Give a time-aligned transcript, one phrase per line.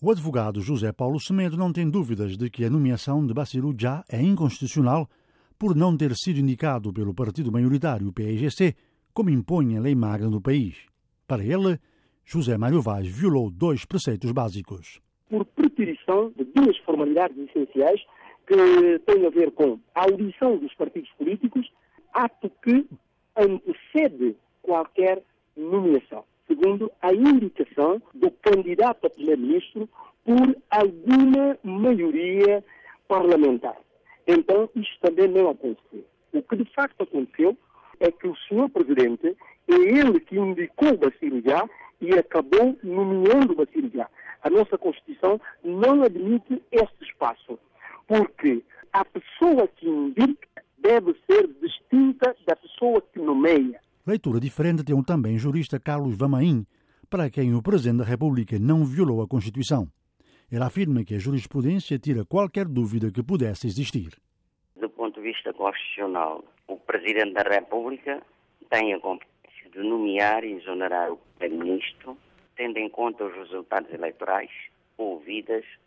[0.00, 4.04] O advogado José Paulo Semedo não tem dúvidas de que a nomeação de Bassirou Já
[4.08, 5.08] é inconstitucional
[5.58, 8.76] por não ter sido indicado pelo partido maioritário PIGC,
[9.12, 10.86] como impõe a lei magra no país.
[11.26, 11.80] Para ele,
[12.24, 15.00] José Mário Vaz violou dois preceitos básicos.
[15.28, 18.00] Por preterição de duas formalidades essenciais
[18.46, 18.54] que
[19.00, 21.68] têm a ver com a audição dos partidos políticos,
[22.14, 22.86] ato que
[23.36, 25.24] antecede qualquer
[25.56, 26.22] nomeação
[26.68, 29.88] segundo a indicação do candidato a primeiro-ministro
[30.24, 32.62] por alguma maioria
[33.06, 33.76] parlamentar.
[34.26, 36.04] Então, isto também não aconteceu.
[36.32, 37.56] O que de facto aconteceu
[38.00, 39.34] é que o senhor presidente
[39.66, 41.66] é ele que indicou Baciro Já
[42.00, 44.08] e acabou nomeando Baciro Já.
[44.42, 47.58] A nossa Constituição não admite este espaço,
[48.06, 48.62] porque
[48.92, 53.80] a pessoa que indica deve ser distinta da pessoa que nomeia.
[54.08, 56.64] Leitura diferente tem também jurista Carlos Vamain,
[57.10, 59.86] para quem o Presidente da República não violou a Constituição.
[60.50, 64.16] Ele afirma que a jurisprudência tira qualquer dúvida que pudesse existir.
[64.80, 68.22] Do ponto de vista constitucional, o Presidente da República
[68.70, 72.16] tem a competência de nomear e exonerar o Primeiro-Ministro,
[72.56, 74.50] tendo em conta os resultados eleitorais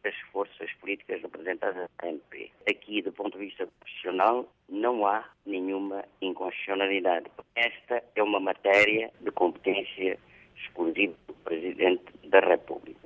[0.03, 2.51] as forças políticas representadas na MP.
[2.69, 7.25] Aqui, do ponto de vista constitucional, não há nenhuma inconstitucionalidade.
[7.55, 10.19] Esta é uma matéria de competência
[10.55, 12.99] exclusiva do Presidente da República.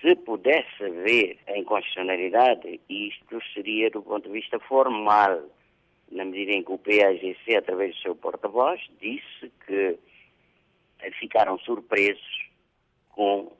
[0.00, 5.42] Se pudesse haver a inconstitucionalidade, isto seria do ponto de vista formal,
[6.10, 9.98] na medida em que o PAGC, através do seu porta-voz, disse que
[11.18, 12.48] ficaram surpresos
[13.10, 13.52] com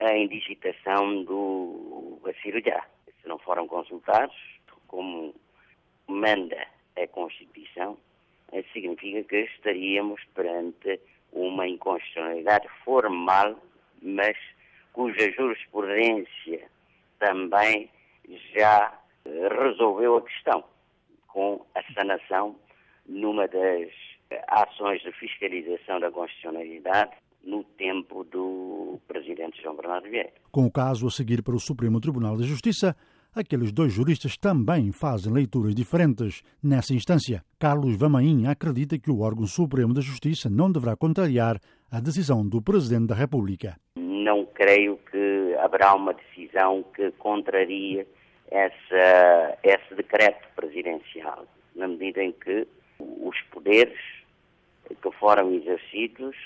[0.00, 2.80] a indigitação do cirurgião.
[3.20, 4.36] Se não foram consultados,
[4.88, 5.34] como
[6.08, 7.96] manda a Constituição,
[8.72, 11.00] significa que estaríamos perante
[11.32, 13.56] uma inconstitucionalidade formal,
[14.02, 14.36] mas
[14.92, 16.68] cuja jurisprudência
[17.18, 17.88] também
[18.54, 18.98] já
[19.58, 20.64] resolveu a questão
[21.28, 22.56] com a sanação
[23.06, 23.90] numa das
[24.48, 27.12] ações de fiscalização da constitucionalidade
[29.70, 30.30] João Bernardo Vieira.
[30.50, 32.96] Com o caso a seguir para o Supremo Tribunal de Justiça,
[33.34, 37.42] aqueles dois juristas também fazem leituras diferentes nessa instância.
[37.58, 41.58] Carlos Vamain acredita que o órgão Supremo da Justiça não deverá contrariar
[41.90, 43.76] a decisão do Presidente da República.
[43.96, 48.06] Não creio que haverá uma decisão que contraria
[48.50, 52.66] essa, esse decreto presidencial, na medida em que
[52.98, 53.98] os poderes
[54.88, 56.36] que foram exercidos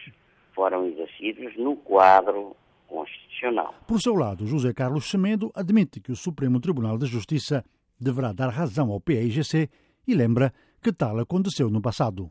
[0.55, 2.55] foram exercidos no quadro
[2.94, 3.75] constitucional.
[3.88, 7.65] Por seu lado, José Carlos Semedo admite que o Supremo Tribunal de Justiça
[8.00, 9.69] deverá dar razão ao PIGC
[10.06, 12.31] e lembra que tal aconteceu no passado.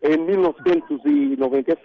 [0.00, 1.82] Em 1997,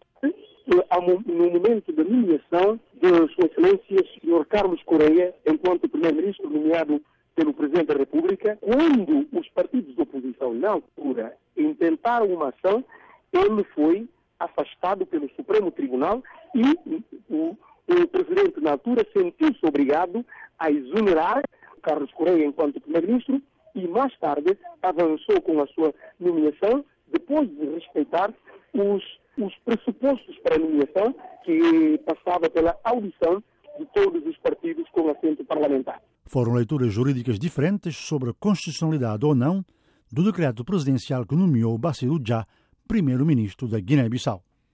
[1.26, 4.46] no momento da nomeação de Sua Excelência Sr.
[4.48, 7.02] Carlos Correia, enquanto Primeiro-Ministro nomeado
[7.36, 12.84] pelo Presidente da República, quando os partidos de oposição, na altura, intentaram uma ação,
[13.32, 14.08] ele foi
[14.38, 16.22] afastado pelo Supremo Tribunal
[16.54, 16.96] e
[17.30, 17.58] o,
[17.94, 20.26] o presidente, na altura, sentiu-se obrigado
[20.58, 21.42] a exonerar
[21.82, 23.42] Carlos Correia enquanto primeiro-ministro
[23.76, 28.34] e mais tarde avançou com a sua nomeação, depois de respeitar
[28.74, 29.04] os,
[29.38, 33.42] os pressupostos para a nomeação, que passava pela audição
[33.80, 36.02] de todos os partidos com assento parlamentar.
[36.26, 39.64] Foram leituras jurídicas diferentes sobre a constitucionalidade ou não
[40.12, 42.46] do decreto presidencial que nomeou Bassirou Já
[42.88, 44.44] primeiro-ministro da Guiné-Bissau.